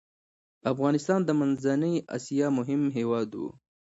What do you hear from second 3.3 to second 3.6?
و.